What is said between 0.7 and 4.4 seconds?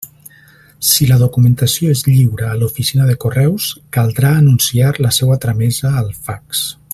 Si la documentació es lliura a l'Oficina de Correus, caldrà